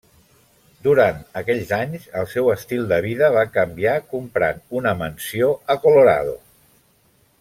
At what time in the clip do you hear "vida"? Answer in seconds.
3.07-3.29